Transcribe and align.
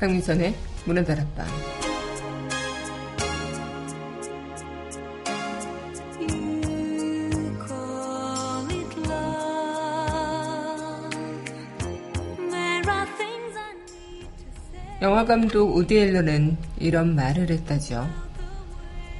강민선의 0.00 0.54
문화 0.86 1.04
다락방 1.04 1.46
영화감독 15.02 15.76
우디 15.76 15.98
앨런은 15.98 16.56
이런 16.78 17.14
말을 17.14 17.50
했다죠. 17.50 18.08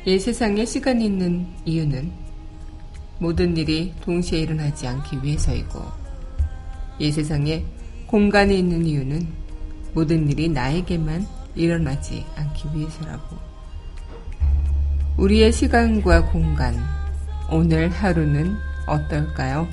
이 0.06 0.18
세상에 0.18 0.64
시간이 0.64 1.04
있는 1.04 1.46
이유는 1.66 2.10
모든 3.18 3.54
일이 3.58 3.92
동시에 4.00 4.40
일어나지 4.40 4.86
않기 4.86 5.18
위해서이고 5.22 5.78
이 6.98 7.12
세상에 7.12 7.62
공간이 8.06 8.58
있는 8.58 8.86
이유는 8.86 9.39
모든 9.94 10.28
일이 10.30 10.48
나에게만 10.48 11.26
일어나지 11.54 12.24
않기 12.36 12.68
위해서라고. 12.74 13.36
우리의 15.16 15.52
시간과 15.52 16.30
공간, 16.30 16.76
오늘 17.50 17.90
하루는 17.90 18.56
어떨까요? 18.86 19.68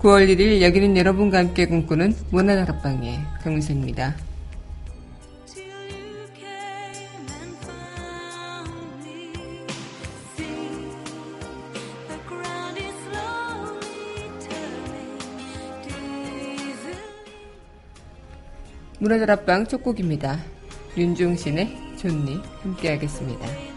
9월 0.00 0.28
1일 0.28 0.60
여기는 0.60 0.96
여러분과 0.96 1.38
함께 1.38 1.66
꿈꾸는 1.66 2.14
문화다락방의 2.30 3.20
강민선입니다. 3.42 4.27
문화들 18.98 19.30
앞방 19.30 19.66
첫 19.66 19.82
곡입니다. 19.82 20.38
윤종신의 20.96 21.96
존니 21.98 22.40
함께 22.62 22.90
하겠습니다. 22.90 23.67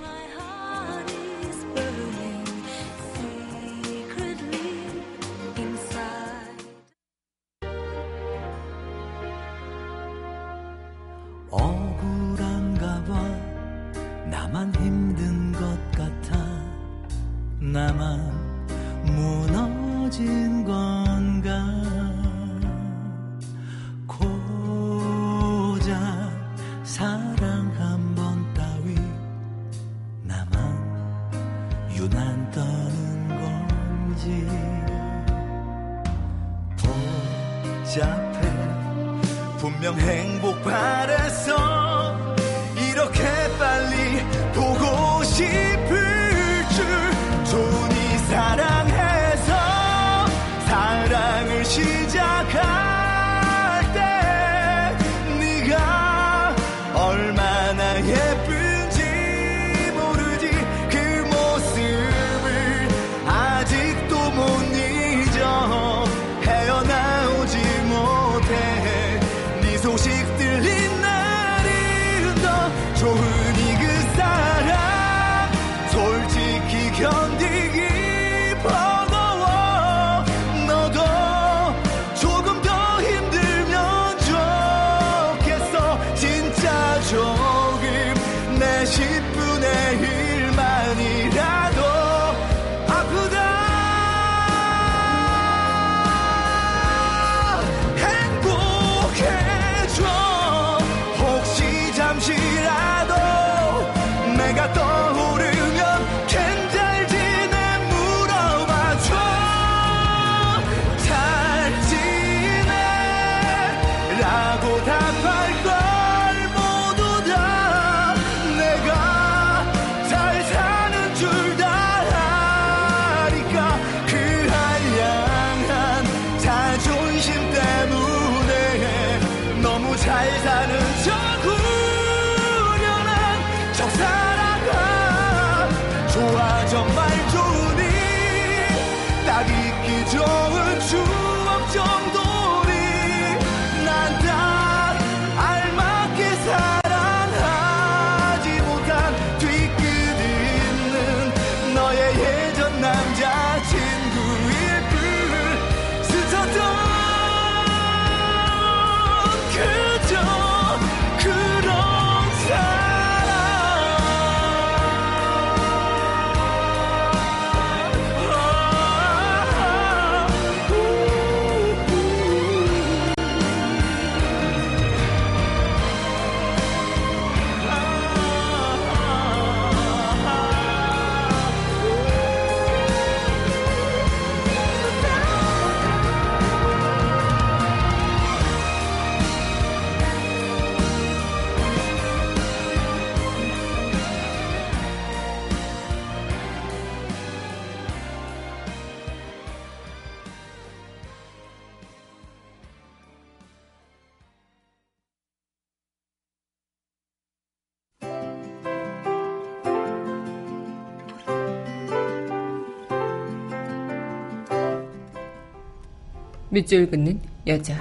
밑줄 216.51 216.89
긋는 216.89 217.21
여자. 217.48 217.80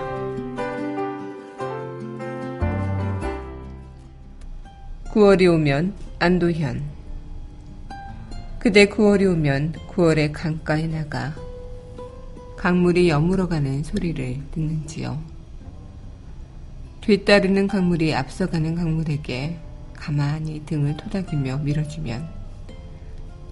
구월이 5.11 5.47
오면 5.49 5.93
안도현. 6.21 6.83
그대 8.61 8.87
구월이 8.87 9.27
오면 9.27 9.73
구월의 9.89 10.33
강가에 10.33 10.87
나가 10.87 11.35
강물이 12.57 13.09
여물어가는 13.09 13.83
소리를 13.83 14.39
듣는지요. 14.53 15.21
뒤따르는 17.01 17.67
강물이 17.67 18.15
앞서가는 18.15 18.75
강물에게 18.77 19.59
가만히 19.95 20.65
등을 20.67 20.97
토닥이며 20.97 21.59
밀어주면 21.59 22.29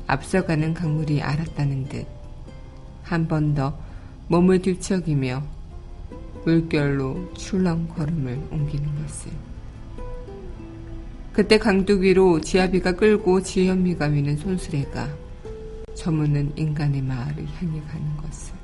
앞서가는 0.06 0.74
강물이 0.74 1.22
알았다는 1.22 1.88
듯 1.88 2.06
한 3.10 3.26
번 3.26 3.54
더 3.54 3.76
몸을 4.28 4.60
뒤척이며 4.60 5.42
물결로 6.44 7.32
출렁 7.34 7.88
걸음을 7.88 8.38
옮기는 8.50 9.02
것을. 9.02 9.32
그때 11.32 11.58
강둑 11.58 12.02
위로 12.02 12.40
지아비가 12.40 12.92
끌고 12.92 13.42
지현미가 13.42 14.06
위는 14.06 14.36
손수레가 14.36 15.08
저무는 15.94 16.52
인간의 16.56 17.02
마을을 17.02 17.46
향해 17.56 17.80
가는 17.80 18.16
것을. 18.18 18.54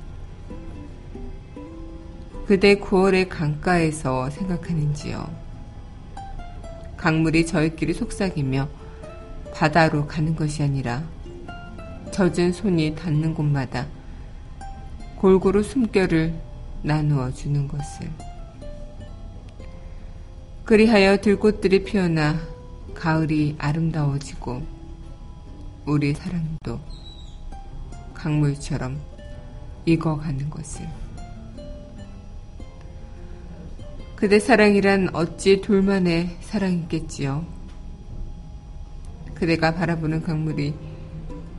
그대 2.45 2.75
9월의 2.75 3.27
강가에서 3.27 4.29
생각하는지요. 4.29 5.27
강물이 6.95 7.47
저희끼리 7.47 7.93
속삭이며 7.93 8.69
바다로 9.51 10.05
가는 10.05 10.35
것이 10.35 10.61
아니라 10.61 11.03
젖은 12.11 12.51
손이 12.51 12.95
닿는 12.95 13.33
곳마다 13.33 13.87
골고루 15.17 15.63
숨결을 15.63 16.33
나누어 16.81 17.31
주는 17.31 17.67
것을. 17.67 18.09
그리하여 20.65 21.17
들꽃들이 21.17 21.83
피어나 21.83 22.39
가을이 22.93 23.55
아름다워지고 23.57 24.63
우리 25.85 26.13
사랑도 26.13 26.79
강물처럼 28.13 28.99
익어가는 29.85 30.49
것을. 30.49 30.87
그대 34.15 34.39
사랑이란 34.39 35.09
어찌 35.13 35.61
둘만의 35.61 36.37
사랑이겠지요. 36.41 37.45
그대가 39.35 39.75
바라보는 39.75 40.23
강물이 40.23 40.73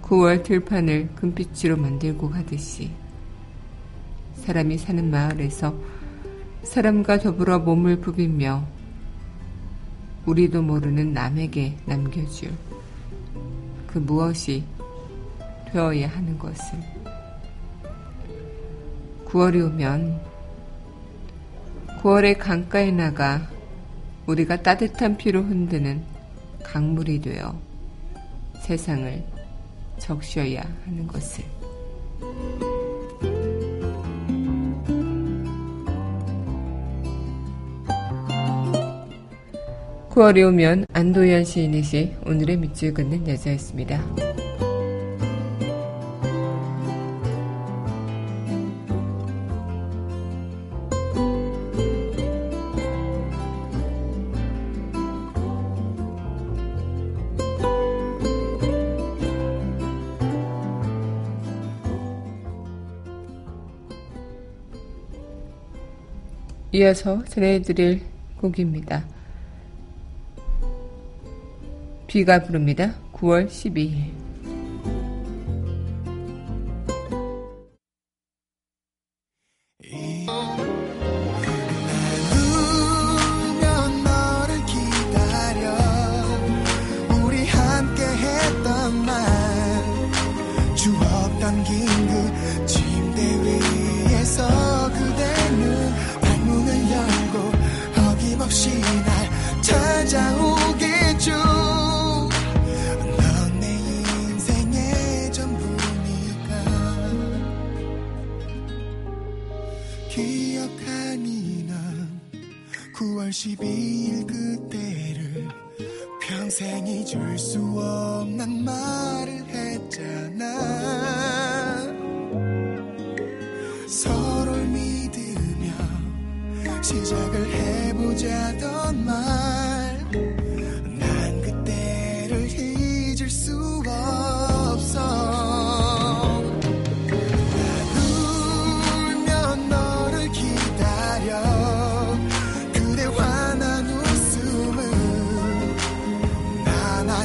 9월 0.03 0.43
들판을 0.43 1.11
금빛으로 1.15 1.77
만들고 1.77 2.31
가듯이 2.31 2.91
사람이 4.47 4.79
사는 4.79 5.11
마을에서 5.11 5.75
사람과 6.63 7.19
더불어 7.19 7.59
몸을 7.59 7.97
부비며 7.97 8.65
우리도 10.25 10.63
모르는 10.63 11.13
남에게 11.13 11.77
남겨줄 11.85 12.53
그 13.89 13.99
무엇이 13.99 14.63
되어야 15.73 16.07
하는 16.07 16.39
것을 16.39 16.79
9월이 19.25 19.67
오면 19.67 20.21
9월의 22.01 22.39
강가에 22.39 22.93
나가 22.93 23.49
우리가 24.27 24.63
따뜻한 24.63 25.17
피로 25.17 25.43
흔드는 25.43 26.05
강물이 26.63 27.21
되어 27.21 27.59
세상을 28.61 29.25
적셔야 29.99 30.63
하는 30.85 31.09
것을. 31.09 31.45
9월이 40.17 40.49
오면 40.49 40.87
안도현 40.95 41.45
시인의 41.45 41.83
시 41.83 42.17
오늘의 42.25 42.57
밑줄 42.57 42.95
긋는 42.95 43.29
여자였습니다. 43.29 44.03
이어서 66.73 67.23
전해드릴 67.27 68.01
곡입니다. 68.41 69.16
비가 72.17 72.41
부릅니다. 72.41 72.95
9월 73.13 73.47
12일. 73.47 74.26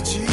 what 0.01 0.30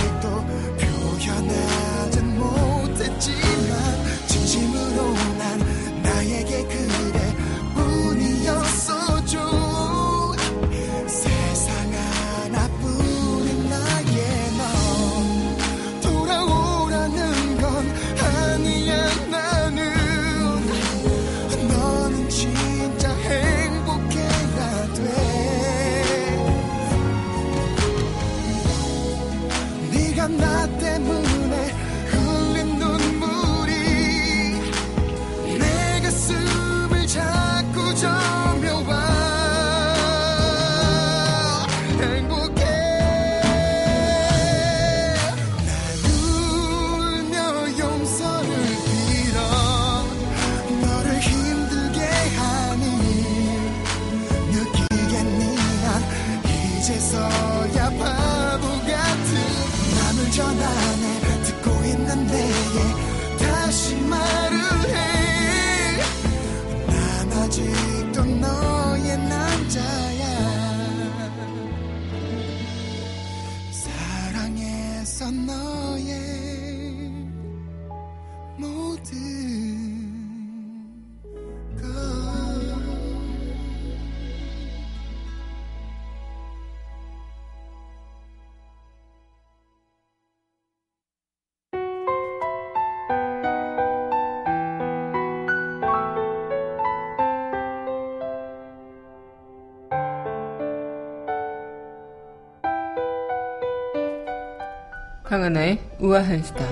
강하나의 105.29 105.79
우아한 106.01 106.43
수다. 106.43 106.65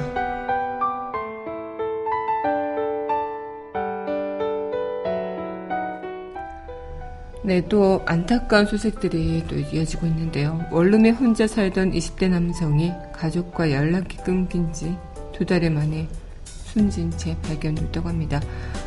네, 7.45 7.63
또 7.69 8.03
안타까운 8.07 8.65
소식들이 8.65 9.45
또 9.47 9.57
이어지고 9.57 10.07
있는데요. 10.07 10.65
원룸에 10.73 11.11
혼자 11.11 11.47
살던 11.47 11.93
20대 11.93 12.31
남성이 12.31 12.93
가족과 13.13 13.71
연락이 13.71 14.17
끊긴 14.17 14.73
지 14.73 14.97
두달 15.33 15.71
만에 15.71 16.09
숨진 16.45 17.11
채 17.11 17.37
발견됐다고 17.43 18.09
합니다. 18.09 18.41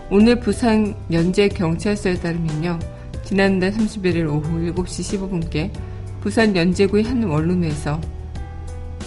오늘 0.10 0.40
부산 0.40 0.96
연재 1.12 1.50
경찰서에 1.50 2.16
따르면요. 2.16 2.80
지난달 3.24 3.72
31일 3.72 4.28
오후 4.28 4.74
7시 4.74 5.30
15분께 5.30 5.72
부산 6.22 6.56
연제구의 6.56 7.04
한 7.04 7.24
원룸에서 7.24 8.19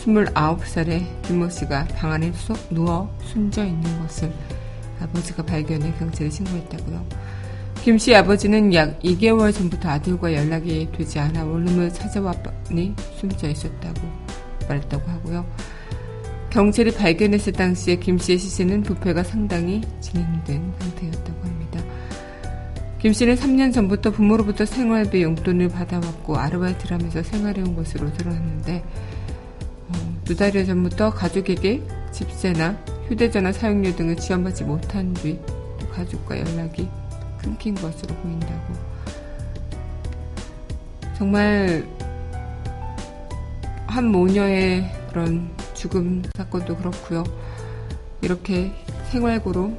29살의 0.02 1.23
김모 1.23 1.49
씨가 1.49 1.85
방 1.97 2.12
안에 2.12 2.32
누워 2.71 3.14
숨져 3.23 3.64
있는 3.64 4.00
것을 4.00 4.32
아버지가 5.00 5.44
발견해 5.44 5.92
경찰에 5.99 6.28
신고했다고요. 6.28 7.06
김 7.82 7.99
씨 7.99 8.14
아버지는 8.14 8.73
약 8.75 9.00
2개월 9.00 9.52
전부터 9.52 9.88
아들과 9.88 10.32
연락이 10.32 10.88
되지 10.92 11.18
않아 11.18 11.44
원룸을 11.44 11.92
찾아왔더니 11.92 12.94
숨져 13.16 13.49
있었다고 13.49 14.00
말했다고 14.68 15.11
하고요. 15.11 15.44
경찰이 16.50 16.92
발견했을 16.92 17.52
당시에 17.52 17.97
김 17.97 18.18
씨의 18.18 18.38
시신은 18.38 18.82
부패가 18.82 19.25
상당히 19.25 19.80
진행된 20.00 20.75
상태였다고 20.78 21.42
합니다. 21.42 21.80
김 23.00 23.12
씨는 23.12 23.35
3년 23.35 23.73
전부터 23.73 24.11
부모로부터 24.12 24.64
생활비 24.64 25.23
용돈을 25.23 25.68
받아왔고 25.71 26.37
아르바이트를 26.37 26.99
하면서 26.99 27.23
생활해온 27.23 27.75
것으로 27.75 28.12
드러났는데 28.12 28.85
어, 28.85 29.12
두 30.32 30.36
달여 30.36 30.64
전부터 30.64 31.10
가족에게 31.10 31.82
집세나 32.10 32.70
휴대전화 33.06 33.52
사용료 33.52 33.94
등을 33.94 34.16
지원받지 34.16 34.64
못한 34.64 35.12
뒤 35.12 35.38
가족과 35.92 36.38
연락이 36.38 36.88
끊긴 37.36 37.74
것으로 37.74 38.14
보인다고. 38.14 38.74
정말 41.18 41.86
한 43.86 44.06
모녀의 44.06 44.90
그런 45.10 45.50
죽음 45.74 46.22
사건도 46.34 46.78
그렇고요. 46.78 47.24
이렇게 48.22 48.72
생활고로 49.10 49.76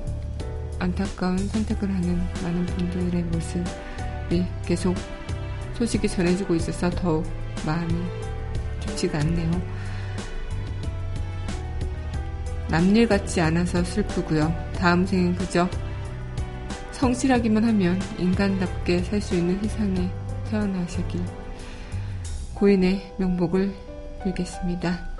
안타까운 0.77 1.39
선택을 1.39 1.89
하는 1.89 2.21
많은 2.43 2.63
분들의 2.67 3.23
모습이 3.23 4.45
계속 4.67 4.93
소식이 5.79 6.07
전해지고 6.07 6.53
있어서 6.53 6.91
더욱 6.91 7.25
마음이 7.65 7.95
좋지가 8.81 9.17
않네요. 9.17 9.82
남일 12.73 13.07
같지 13.07 13.39
않아서 13.39 13.83
슬프고요. 13.83 14.51
다음 14.79 15.05
생은 15.05 15.35
그저 15.35 15.69
성실하기만 16.91 17.63
하면 17.65 18.01
인간답게 18.17 19.03
살 19.03 19.21
수 19.21 19.35
있는 19.35 19.61
세상에 19.61 20.09
태어나시길 20.49 21.21
고인의 22.55 23.13
명복을 23.19 23.71
빌겠습니다. 24.23 25.12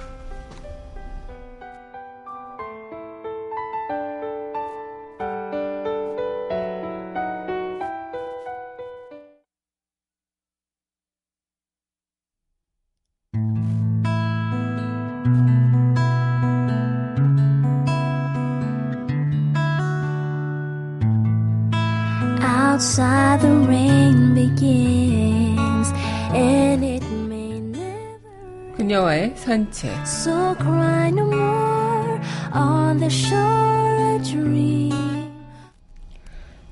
산책 29.84 30.08
So 30.08 30.56
cry 30.56 31.10
no 31.10 31.26
more 31.26 32.22
on 32.54 32.98
the 32.98 33.08
shore 33.08 34.24
dream 34.24 34.94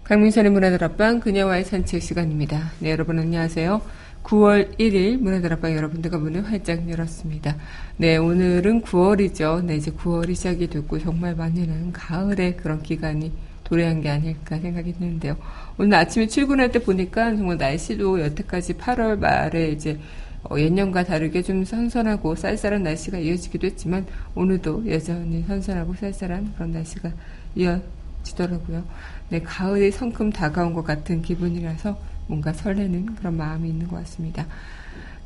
강민선의 0.05 0.51
문화들 0.51 0.83
앞방 0.83 1.19
그녀와의 1.19 1.63
산책 1.65 2.01
시간입니다. 2.01 2.71
네, 2.79 2.91
여러분 2.91 3.19
안녕하세요. 3.19 3.81
9월 4.23 4.77
1일 4.77 5.17
문화들 5.17 5.53
앞방 5.53 5.75
여러분들과 5.75 6.17
문을 6.17 6.45
활짝 6.45 6.89
열었습니다. 6.89 7.55
네, 7.97 8.17
오늘은 8.17 8.81
9월이죠. 8.81 9.65
네, 9.65 9.75
이제 9.77 9.91
9월이 9.91 10.35
시작이 10.35 10.67
됐고 10.67 10.99
정말 10.99 11.35
많이는 11.35 11.91
가을의 11.93 12.57
그런 12.57 12.81
기간이 12.81 13.31
도래한 13.63 14.01
게 14.01 14.09
아닐까 14.09 14.59
생각이 14.59 14.93
드는데요. 14.93 15.37
오늘 15.77 15.97
아침에 15.97 16.27
출근할 16.27 16.71
때 16.71 16.79
보니까 16.79 17.33
정말 17.35 17.57
날씨도 17.57 18.19
여태까지 18.21 18.73
8월 18.73 19.17
말에 19.17 19.69
이제 19.69 19.97
어, 20.43 20.57
예년과 20.57 21.03
다르게 21.03 21.41
좀 21.43 21.63
선선하고 21.63 22.35
쌀쌀한 22.35 22.83
날씨가 22.83 23.19
이어지기도 23.19 23.67
했지만 23.67 24.05
오늘도 24.35 24.89
여전히 24.91 25.43
선선하고 25.47 25.95
쌀쌀한 25.95 26.53
그런 26.55 26.71
날씨가 26.71 27.11
이어지더라고요. 27.55 28.83
네, 29.29 29.41
가을이 29.41 29.91
성큼 29.91 30.31
다가온 30.31 30.73
것 30.73 30.83
같은 30.83 31.21
기분이라서 31.21 31.97
뭔가 32.27 32.53
설레는 32.53 33.15
그런 33.15 33.37
마음이 33.37 33.69
있는 33.69 33.87
것 33.87 33.97
같습니다. 33.97 34.45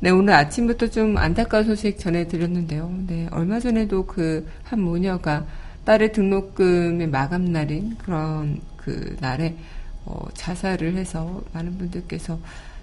네, 0.00 0.10
오늘 0.10 0.34
아침부터 0.34 0.88
좀 0.88 1.16
안타까운 1.16 1.64
소식 1.64 1.98
전해드렸는데요. 1.98 2.92
네, 3.06 3.28
얼마 3.30 3.58
전에도 3.60 4.04
그 4.06 4.46
한 4.64 4.80
모녀가 4.80 5.46
딸의 5.84 6.12
등록금의 6.12 7.06
마감 7.08 7.44
날인 7.44 7.96
그런 7.98 8.60
그 8.76 9.16
날에 9.20 9.56
어, 10.04 10.26
자살을 10.34 10.94
해서 10.96 11.42
많은 11.52 11.78
분들께서 11.78 12.38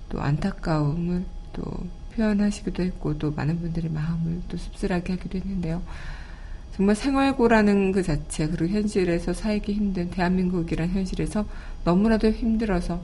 또 0.09 0.21
안타까움을 0.21 1.23
또 1.53 1.63
표현하시기도 2.15 2.83
했고 2.83 3.17
또 3.17 3.31
많은 3.31 3.59
분들의 3.59 3.91
마음을 3.91 4.41
또 4.47 4.57
씁쓸하게 4.57 5.13
하기도 5.13 5.37
했는데요. 5.39 5.81
정말 6.75 6.95
생활고라는 6.95 7.91
그 7.91 8.01
자체 8.01 8.47
그리고 8.47 8.73
현실에서 8.73 9.33
살기 9.33 9.73
힘든 9.73 10.09
대한민국이란 10.09 10.89
현실에서 10.89 11.45
너무나도 11.83 12.31
힘들어서 12.31 12.95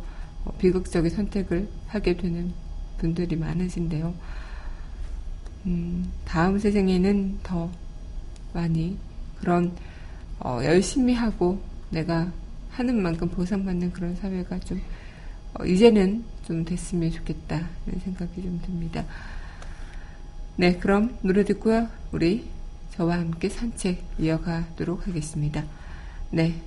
어, 0.46 0.54
비극적인 0.58 1.12
선택을 1.12 1.68
하게 1.88 2.18
되는 2.18 2.52
분들이 2.98 3.36
많으신데요. 3.36 4.14
음, 5.66 6.12
다음 6.26 6.58
세상에는 6.58 7.40
더 7.44 7.70
많이 8.54 8.98
그런 9.40 9.72
어, 10.40 10.60
열심히 10.64 11.14
하고 11.14 11.62
내가 11.90 12.32
하는 12.72 13.02
만큼 13.02 13.28
보상받는 13.30 13.92
그런 13.92 14.16
사회가 14.16 14.60
좀 14.62 14.82
어, 15.54 15.66
이제는 15.66 16.24
좀 16.50 16.66
됐으면 16.66 17.12
좋겠다는 17.12 17.68
생각이 18.04 18.42
좀 18.42 18.60
듭니다. 18.66 19.06
네, 20.56 20.78
그럼 20.78 21.16
노래 21.22 21.46
듣고요. 21.46 21.88
우리 22.12 22.50
저와 22.96 23.20
함께 23.20 23.50
산책 23.50 24.04
이어가도록 24.18 25.08
하겠습니다. 25.08 25.64
네, 26.32 26.60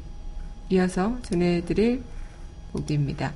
이어서 0.70 1.20
전해드릴 1.22 2.04
곡입니다. 2.72 3.34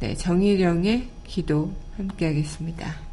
네, 0.00 0.16
정일영의 0.16 1.08
기도 1.22 1.72
함께 1.96 2.26
하겠습니다. 2.26 3.11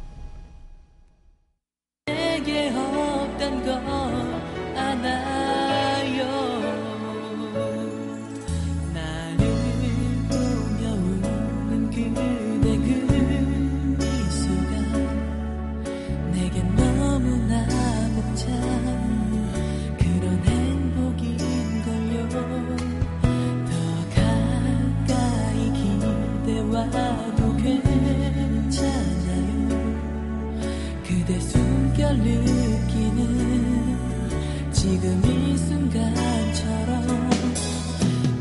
순간처럼 35.90 37.30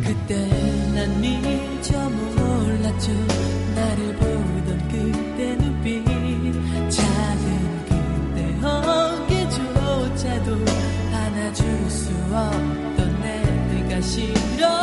그때 0.03 0.48
난 0.94 1.20
미처 1.20 2.10
몰랐죠. 2.10 3.12
나를 3.75 4.15
보던 4.15 4.88
그때 4.89 5.56
눈빛 5.58 6.06
작은 6.89 7.86
그때 7.86 8.68
어깨조차도 8.68 10.58
안아줄 11.12 11.89
수 11.89 12.12
없던 12.32 13.22
내 13.22 13.41
내가 13.74 14.01
싫어. 14.01 14.78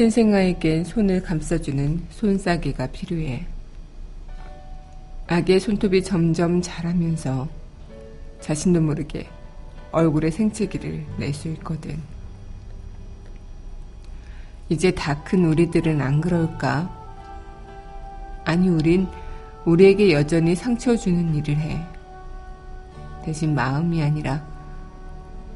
신생아에겐 0.00 0.84
손을 0.84 1.22
감싸주는 1.22 2.08
손싸개가 2.10 2.88
필요해. 2.88 3.46
아기의 5.26 5.58
손톱이 5.58 6.04
점점 6.04 6.60
자라면서 6.60 7.48
자신도 8.42 8.82
모르게 8.82 9.26
얼굴에 9.92 10.30
생채기를 10.30 11.02
낼 11.18 11.32
수 11.32 11.48
있거든. 11.52 11.98
이제 14.68 14.90
다 14.90 15.24
큰 15.24 15.46
우리들은 15.46 16.02
안 16.02 16.20
그럴까? 16.20 16.90
아니, 18.44 18.68
우린 18.68 19.08
우리에게 19.64 20.12
여전히 20.12 20.54
상처 20.54 20.94
주는 20.94 21.34
일을 21.34 21.56
해. 21.56 21.80
대신 23.24 23.54
마음이 23.54 24.02
아니라 24.02 24.46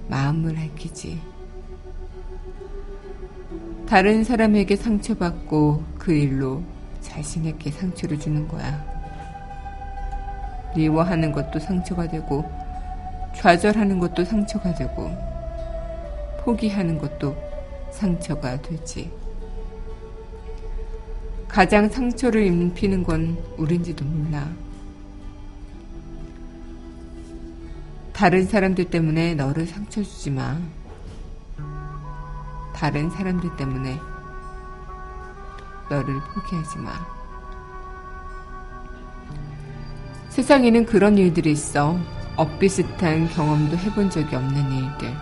마음을 0.09 0.55
밝히지. 0.55 1.30
다른 3.91 4.23
사람에게 4.23 4.77
상처받고 4.77 5.83
그 5.99 6.13
일로 6.13 6.63
자신에게 7.01 7.73
상처를 7.73 8.21
주는 8.21 8.47
거야. 8.47 8.85
미워하는 10.77 11.33
것도 11.33 11.59
상처가 11.59 12.07
되고, 12.07 12.49
좌절하는 13.35 13.99
것도 13.99 14.25
상처가 14.25 14.73
되고, 14.77 15.11
포기하는 16.39 16.99
것도 16.99 17.37
상처가 17.91 18.63
되지. 18.63 19.11
가장 21.49 21.89
상처를 21.89 22.47
입히는 22.47 23.03
건 23.03 23.37
우린지도 23.57 24.05
몰라. 24.05 24.49
다른 28.13 28.47
사람들 28.47 28.85
때문에 28.85 29.35
너를 29.35 29.67
상처 29.67 30.01
주지 30.01 30.31
마. 30.31 30.61
다른 32.81 33.11
사람들 33.11 33.57
때문에 33.59 34.01
너를 35.91 36.19
포기하지 36.33 36.79
마. 36.79 36.93
세상에는 40.31 40.87
그런 40.87 41.19
일들이 41.19 41.53
있어. 41.53 41.99
엇비슷한 42.37 43.29
경험도 43.29 43.77
해본 43.77 44.09
적이 44.09 44.35
없는 44.35 44.73
일들. 44.73 45.15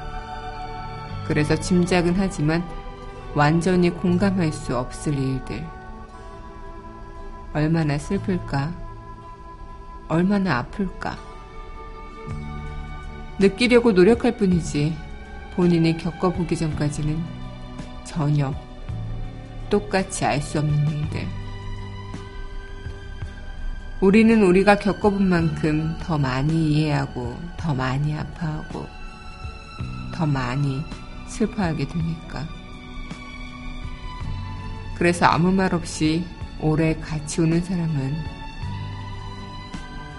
그래서 1.26 1.56
짐작은 1.56 2.14
하지만 2.16 2.62
완전히 3.34 3.90
공감할 3.90 4.52
수 4.52 4.78
없을 4.78 5.18
일들. 5.18 5.66
얼마나 7.54 7.98
슬플까? 7.98 8.72
얼마나 10.06 10.58
아플까? 10.58 11.18
느끼려고 13.40 13.90
노력할 13.90 14.36
뿐이지 14.36 14.96
본인이 15.56 15.96
겪어보기 15.96 16.56
전까지는 16.56 17.37
전혀 18.08 18.54
똑같이 19.68 20.24
알 20.24 20.40
수 20.40 20.60
없는 20.60 20.88
일들. 20.88 21.28
우리는 24.00 24.42
우리가 24.42 24.76
겪어본 24.76 25.28
만큼 25.28 25.94
더 26.00 26.16
많이 26.16 26.72
이해하고, 26.72 27.38
더 27.58 27.74
많이 27.74 28.16
아파하고, 28.16 28.86
더 30.14 30.24
많이 30.24 30.82
슬퍼하게 31.26 31.86
되니까. 31.86 32.46
그래서 34.96 35.26
아무 35.26 35.52
말 35.52 35.74
없이 35.74 36.24
오래 36.60 36.96
같이 36.98 37.42
우는 37.42 37.62
사람은 37.62 38.16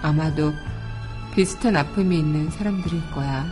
아마도 0.02 0.52
비슷한 1.34 1.76
아픔이 1.76 2.20
있는 2.20 2.50
사람들일 2.50 3.10
거야. 3.10 3.46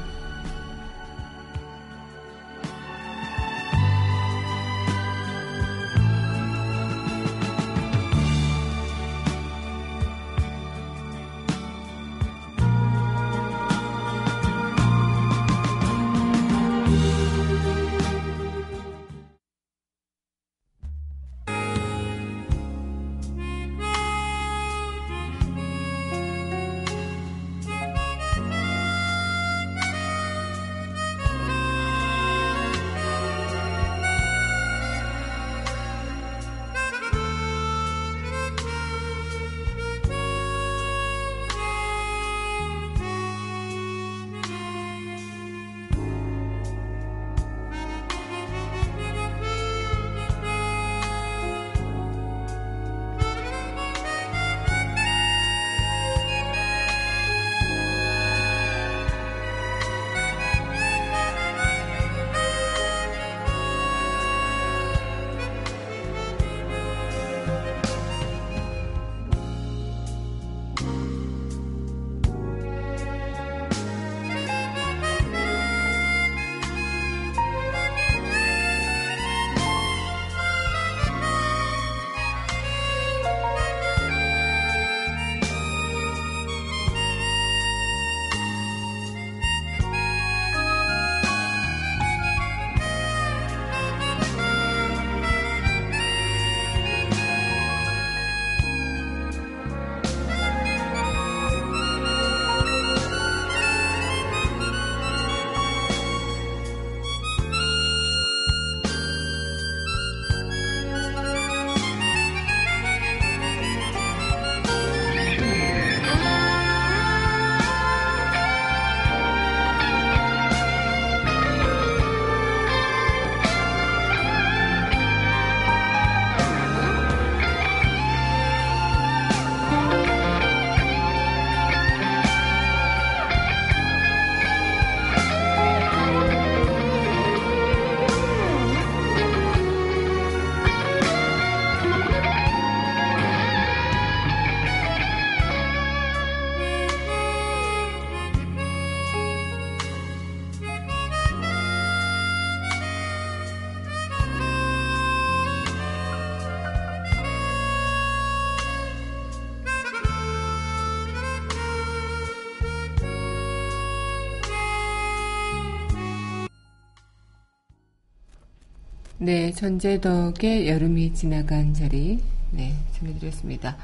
네, 169.29 169.53
전재덕의 169.53 170.71
여름이 170.71 171.13
지나간 171.13 171.75
자리, 171.75 172.19
네, 172.51 172.75
전해드렸습니다. 172.93 173.77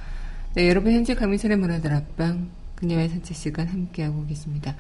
네, 0.54 0.70
여러분 0.70 0.90
현재 0.94 1.14
강민선의 1.14 1.59
문화들 1.59 1.92
앞방, 1.92 2.48
그녀의 2.76 3.11
산책 3.11 3.37
시간 3.37 3.66
함께하고 3.66 4.24
계십니다. 4.24 4.74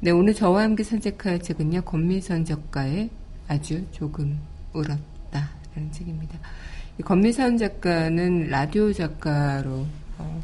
네, 0.00 0.12
오늘 0.12 0.32
저와 0.32 0.62
함께 0.62 0.84
산책할 0.84 1.40
책은요, 1.40 1.82
권미선 1.82 2.46
작가의 2.46 3.10
아주 3.46 3.84
조금 3.92 4.40
울었다. 4.72 5.50
라는 5.74 5.92
책입니다. 5.92 6.38
이 6.98 7.02
권미선 7.02 7.58
작가는 7.58 8.48
라디오 8.48 8.90
작가로, 8.94 9.84
어, 10.16 10.42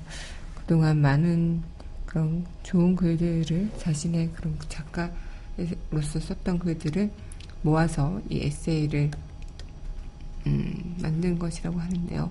그동안 0.55 0.99
많은 0.99 1.63
그런 2.05 2.45
좋은 2.63 2.95
글들을 2.95 3.71
자신의 3.79 4.33
그런 4.35 4.55
작가로서 4.69 6.21
썼던 6.21 6.59
글들을 6.59 7.11
모아서 7.63 8.21
이 8.29 8.41
에세이를 8.43 9.11
음, 10.47 10.97
만든 11.01 11.39
것이라고 11.39 11.79
하는데요. 11.79 12.31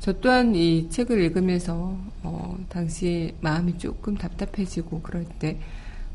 저 0.00 0.12
또한 0.20 0.54
이 0.54 0.90
책을 0.90 1.18
읽으면서 1.20 1.96
어, 2.22 2.58
당시 2.68 3.34
마음이 3.40 3.78
조금 3.78 4.14
답답해지고 4.16 5.00
그럴 5.00 5.24
때이 5.38 5.56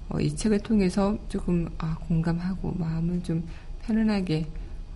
어, 0.09 0.19
책을 0.35 0.59
통해서 0.59 1.17
조금 1.27 1.69
아, 1.79 1.97
공감하고 2.07 2.75
마음을 2.77 3.23
좀 3.23 3.47
편안하게 3.83 4.45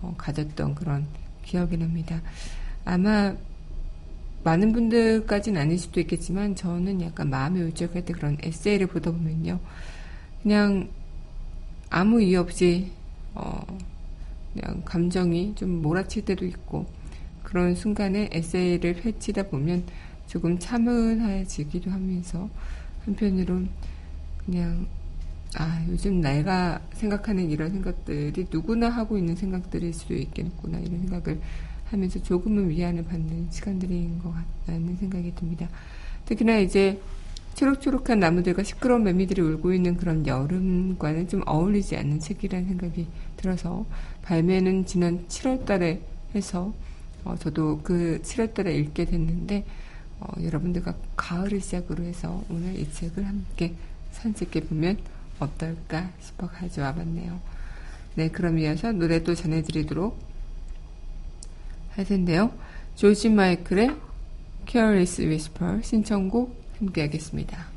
어, 0.02 0.14
가졌던 0.16 0.76
그런 0.76 1.06
기억이 1.42 1.76
납니다. 1.76 2.20
아마 2.84 3.34
많은 4.44 4.72
분들까지는 4.72 5.60
아닐 5.60 5.78
수도 5.78 6.00
있겠지만 6.00 6.54
저는 6.54 7.00
약간 7.00 7.30
마음이 7.30 7.60
울적할 7.62 8.04
때 8.04 8.12
그런 8.12 8.36
에세이를 8.42 8.86
보다 8.86 9.10
보면요. 9.10 9.58
그냥 10.42 10.88
아무 11.90 12.22
이유 12.22 12.40
없이 12.40 12.92
어, 13.34 13.60
그냥 14.54 14.82
감정이 14.84 15.54
좀 15.56 15.82
몰아칠 15.82 16.24
때도 16.24 16.46
있고 16.46 16.86
그런 17.42 17.74
순간에 17.74 18.30
에세이를 18.32 18.94
펼치다 18.94 19.44
보면 19.44 19.84
조금 20.26 20.58
차분해지기도 20.58 21.90
하면서 21.90 22.48
한편으로 23.04 23.62
그냥 24.44 24.86
아 25.56 25.84
요즘 25.88 26.20
내가 26.20 26.80
생각하는 26.94 27.50
이런 27.50 27.70
생각들이 27.70 28.46
누구나 28.50 28.88
하고 28.88 29.18
있는 29.18 29.36
생각들일 29.36 29.92
수도 29.92 30.14
있겠구나 30.14 30.78
이런 30.78 31.00
생각을 31.00 31.40
하면서 31.90 32.20
조금은 32.22 32.70
위안을 32.70 33.04
받는 33.04 33.48
시간들인 33.50 34.18
것 34.18 34.32
같다는 34.32 34.96
생각이 34.96 35.34
듭니다. 35.34 35.68
특히나 36.24 36.58
이제 36.58 37.00
초록초록한 37.54 38.18
나무들과 38.18 38.62
시끄러운 38.62 39.04
매미들이 39.04 39.40
울고 39.40 39.72
있는 39.72 39.96
그런 39.96 40.26
여름과는 40.26 41.28
좀 41.28 41.42
어울리지 41.46 41.96
않는 41.96 42.20
책이라는 42.20 42.68
생각이 42.68 43.06
들어서 43.36 43.86
발매는 44.22 44.86
지난 44.86 45.26
7월 45.28 45.64
달에 45.64 46.00
해서 46.34 46.72
어, 47.24 47.36
저도 47.38 47.80
그 47.82 48.20
7월 48.22 48.52
달에 48.54 48.74
읽게 48.74 49.04
됐는데 49.04 49.64
어, 50.20 50.26
여러분들과 50.42 50.94
가을을 51.16 51.60
시작으로 51.60 52.04
해서 52.04 52.42
오늘 52.50 52.78
이 52.78 52.90
책을 52.90 53.26
함께 53.26 53.74
산책해 54.12 54.66
보면 54.68 54.98
어떨까 55.38 56.10
싶어 56.20 56.48
가져와 56.48 56.94
봤네요. 56.94 57.40
네, 58.16 58.28
그럼 58.30 58.58
이어서 58.58 58.92
노래도 58.92 59.34
전해드리도록 59.34 60.18
할 61.90 62.04
텐데요. 62.04 62.52
조지 62.94 63.28
마이클의 63.28 63.94
Careless 64.66 65.22
Whisper 65.22 65.82
신청곡 65.82 66.63
함께 66.78 67.02
하겠습니다. 67.02 67.73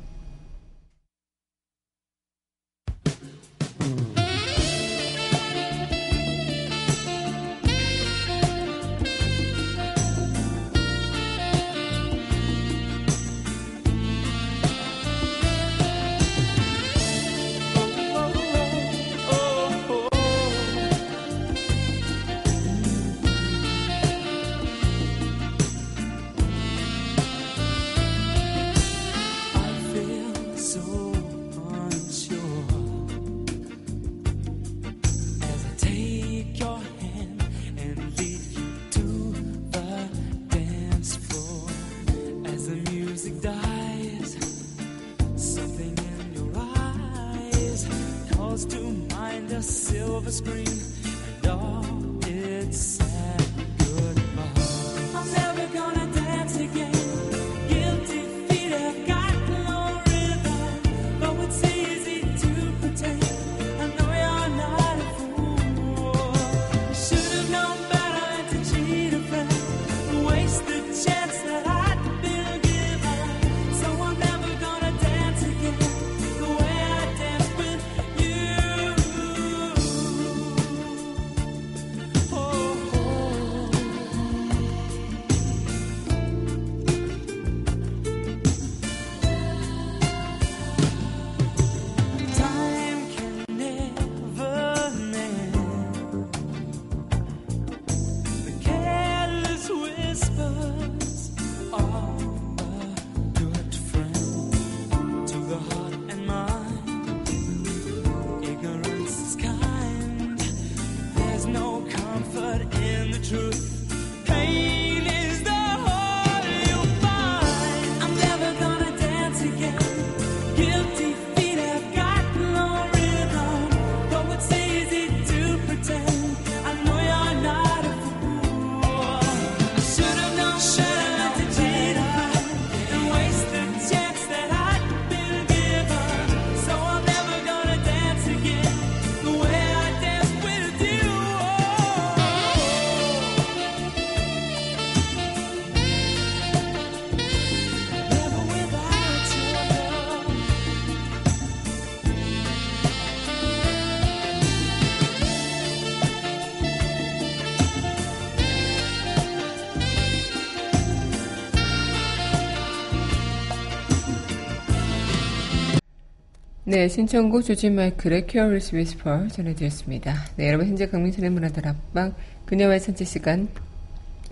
네, 166.68 166.86
신청곡 166.86 167.44
조지 167.44 167.70
마이클의 167.70 168.26
Curious 168.28 168.74
Whisper 168.74 169.28
전해드렸습니다. 169.28 170.14
네, 170.36 170.48
여러분 170.48 170.66
현재 170.66 170.86
강민선의 170.86 171.30
문화들 171.30 171.66
앞방 171.66 172.14
그녀와의 172.44 172.78
산책 172.80 173.06
시간 173.06 173.48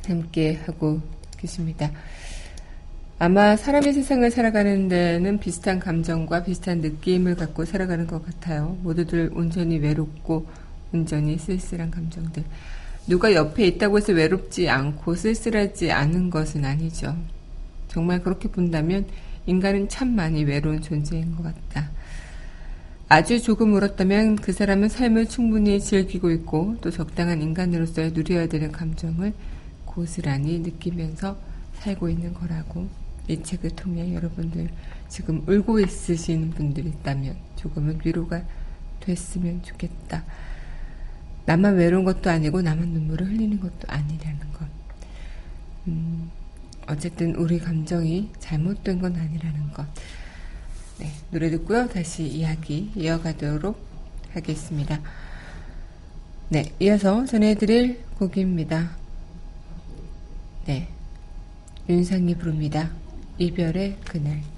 함께 0.06 0.60
하고 0.66 1.00
계십니다. 1.38 1.90
아마 3.18 3.56
사람의 3.56 3.94
세상을 3.94 4.30
살아가는 4.30 4.86
데는 4.86 5.40
비슷한 5.40 5.80
감정과 5.80 6.44
비슷한 6.44 6.82
느낌을 6.82 7.36
갖고 7.36 7.64
살아가는 7.64 8.06
것 8.06 8.22
같아요. 8.22 8.76
모두들 8.82 9.30
온전히 9.32 9.78
외롭고 9.78 10.44
온전히 10.92 11.38
쓸쓸한 11.38 11.90
감정들. 11.90 12.44
누가 13.06 13.32
옆에 13.32 13.66
있다고 13.66 13.96
해서 13.96 14.12
외롭지 14.12 14.68
않고 14.68 15.14
쓸쓸하지 15.14 15.90
않은 15.90 16.28
것은 16.28 16.66
아니죠. 16.66 17.16
정말 17.88 18.22
그렇게 18.22 18.46
본다면 18.50 19.06
인간은 19.46 19.88
참 19.88 20.14
많이 20.14 20.44
외로운 20.44 20.82
존재인 20.82 21.34
것 21.34 21.42
같다. 21.44 21.95
아주 23.08 23.40
조금 23.40 23.74
울었다면 23.74 24.34
그 24.34 24.52
사람은 24.52 24.88
삶을 24.88 25.28
충분히 25.28 25.80
즐기고 25.80 26.32
있고 26.32 26.76
또 26.80 26.90
적당한 26.90 27.40
인간으로서의 27.40 28.10
누려야 28.10 28.48
되는 28.48 28.72
감정을 28.72 29.32
고스란히 29.84 30.58
느끼면서 30.58 31.38
살고 31.74 32.08
있는 32.08 32.34
거라고 32.34 32.88
이 33.28 33.40
책을 33.40 33.70
통해 33.76 34.12
여러분들 34.12 34.68
지금 35.08 35.40
울고 35.46 35.78
있으신 35.78 36.50
분들 36.50 36.84
있다면 36.84 37.36
조금은 37.54 38.00
위로가 38.04 38.42
됐으면 38.98 39.62
좋겠다. 39.62 40.24
나만 41.44 41.76
외로운 41.76 42.04
것도 42.04 42.28
아니고 42.28 42.60
나만 42.60 42.88
눈물을 42.88 43.28
흘리는 43.28 43.60
것도 43.60 43.86
아니라는 43.86 44.52
것. 44.52 44.66
음, 45.86 46.28
어쨌든 46.88 47.36
우리 47.36 47.60
감정이 47.60 48.30
잘못된 48.40 48.98
건 48.98 49.14
아니라는 49.14 49.70
것. 49.70 49.86
네, 50.98 51.12
노래 51.30 51.50
듣고요. 51.50 51.88
다시 51.88 52.26
이야기 52.26 52.90
이어가도록 52.96 53.78
하겠습니다. 54.32 55.00
네, 56.48 56.72
이어서 56.80 57.24
전해드릴 57.24 58.02
곡입니다. 58.18 58.96
네, 60.66 60.88
윤상이 61.88 62.36
부릅니다. 62.36 62.90
이별의 63.38 63.98
그날. 64.04 64.55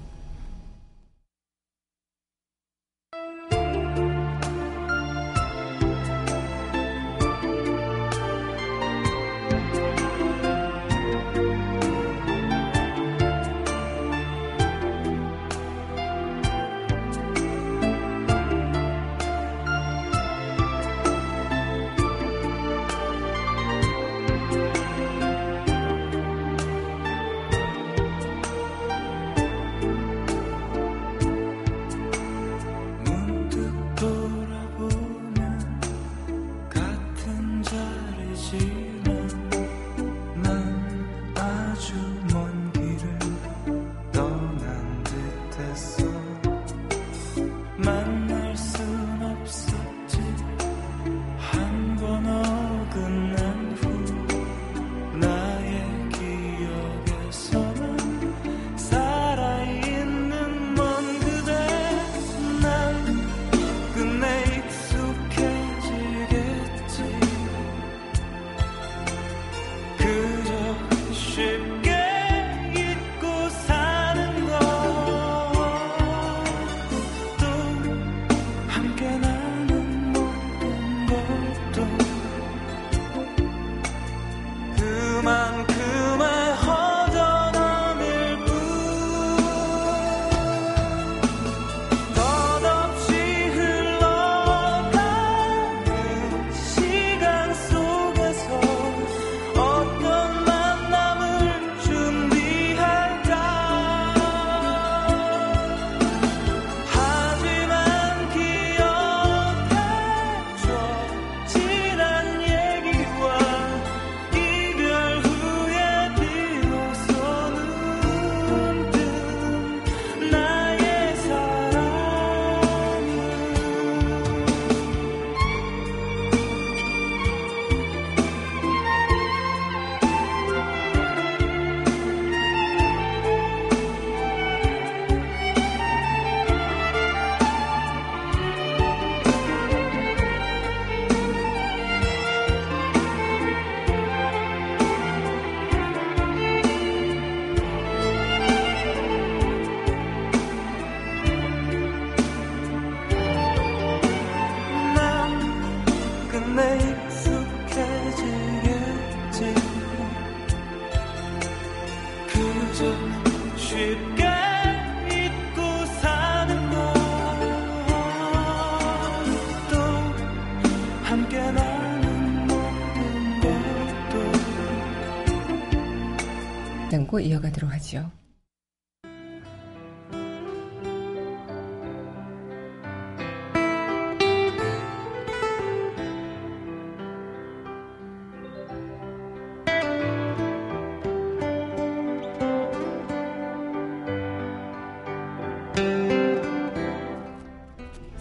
이어가도록 177.19 177.71
하죠. 177.73 178.11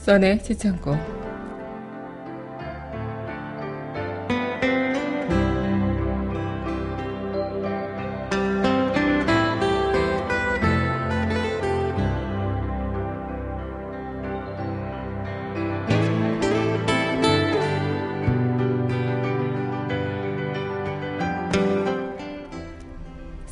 써의 0.08 0.40
시창고 0.42 1.17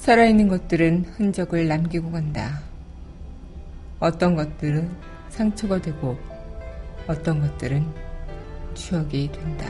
살아있는 0.07 0.47
것들은 0.47 1.05
흔적을 1.17 1.67
남기고 1.67 2.13
간다. 2.13 2.61
어떤 3.99 4.37
것들은 4.37 4.89
상처가 5.31 5.81
되고 5.81 6.17
어떤 7.09 7.41
것들은 7.41 7.85
추억이 8.75 9.33
된다. 9.33 9.67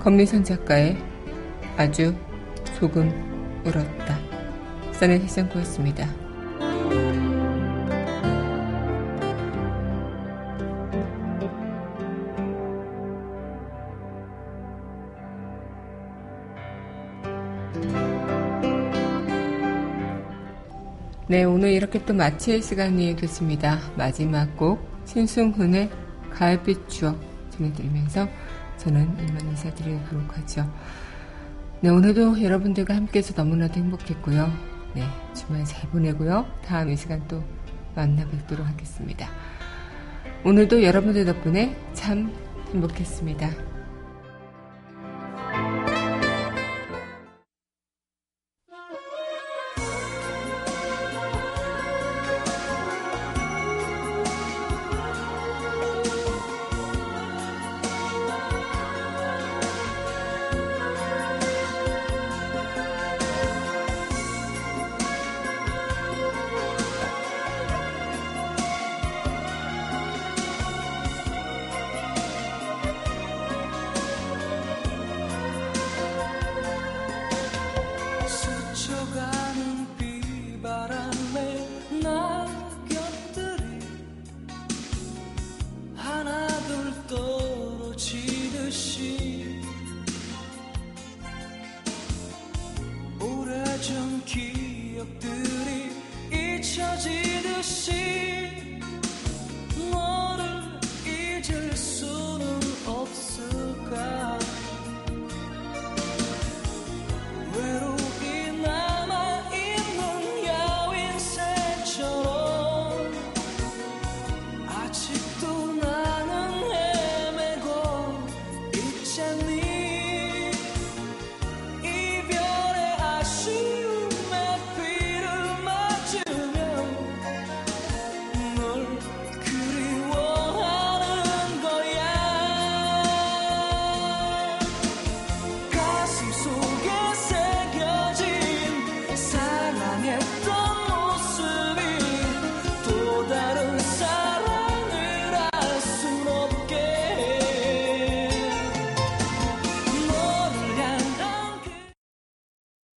검미선 0.00 0.44
작가의 0.44 0.98
아주 1.78 2.14
조금 2.78 3.08
울었다. 3.64 4.18
써낸 4.92 5.22
해상구였습니다. 5.22 6.25
네, 21.36 21.44
오늘 21.44 21.72
이렇게 21.72 22.02
또 22.06 22.14
마칠 22.14 22.62
시간이 22.62 23.14
됐습니다. 23.16 23.78
마지막 23.94 24.56
곡 24.56 24.80
신승훈의 25.04 25.90
가을빛 26.30 26.88
추억 26.88 27.20
전해드리면서 27.50 28.26
저는 28.78 29.02
이만 29.02 29.42
인사드리도록 29.42 30.38
하죠. 30.38 30.66
네, 31.82 31.90
오늘도 31.90 32.42
여러분들과 32.42 32.96
함께해서 32.96 33.34
너무나도 33.36 33.74
행복했고요. 33.74 34.50
네, 34.94 35.02
주말 35.34 35.62
잘 35.66 35.90
보내고요. 35.90 36.46
다음 36.64 36.88
이 36.88 36.96
시간 36.96 37.22
또 37.28 37.44
만나 37.94 38.26
뵙도록 38.30 38.66
하겠습니다. 38.66 39.28
오늘도 40.42 40.82
여러분들 40.84 41.26
덕분에 41.26 41.76
참 41.92 42.32
행복했습니다. 42.72 43.75